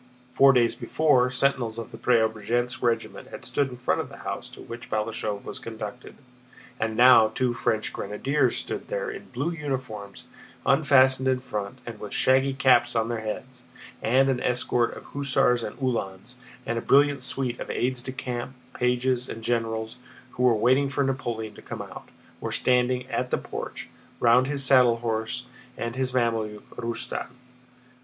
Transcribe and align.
Four 0.33 0.51
days 0.51 0.73
before, 0.73 1.29
sentinels 1.29 1.77
of 1.77 1.91
the 1.91 1.97
Preobrazhénsk 1.99 2.81
regiment 2.81 3.27
had 3.27 3.45
stood 3.45 3.69
in 3.69 3.77
front 3.77 4.01
of 4.01 4.09
the 4.09 4.17
house 4.25 4.49
to 4.49 4.59
which 4.63 4.89
Balashëv 4.89 5.43
was 5.43 5.59
conducted, 5.59 6.15
and 6.79 6.97
now 6.97 7.27
two 7.27 7.53
French 7.53 7.93
grenadiers 7.93 8.57
stood 8.57 8.87
there 8.87 9.11
in 9.11 9.25
blue 9.29 9.51
uniforms 9.51 10.23
unfastened 10.65 11.27
in 11.27 11.39
front 11.39 11.77
and 11.85 11.99
with 11.99 12.13
shaggy 12.15 12.53
caps 12.55 12.95
on 12.95 13.09
their 13.09 13.19
heads, 13.19 13.61
and 14.01 14.27
an 14.27 14.39
escort 14.39 14.97
of 14.97 15.03
hussars 15.05 15.61
and 15.61 15.77
Uhlans 15.77 16.37
and 16.65 16.79
a 16.79 16.81
brilliant 16.81 17.21
suite 17.21 17.59
of 17.59 17.69
aides 17.69 18.01
de 18.01 18.11
camp, 18.11 18.55
pages, 18.73 19.29
and 19.29 19.43
generals, 19.43 19.97
who 20.31 20.41
were 20.41 20.55
waiting 20.55 20.89
for 20.89 21.03
Napoleon 21.03 21.53
to 21.53 21.61
come 21.61 21.83
out, 21.83 22.09
were 22.39 22.51
standing 22.51 23.05
at 23.11 23.29
the 23.29 23.37
porch, 23.37 23.87
round 24.19 24.47
his 24.47 24.63
saddle 24.65 24.97
horse 24.97 25.45
and 25.77 25.95
his 25.95 26.11
Mameluke, 26.11 26.73
Rustan. 26.75 27.27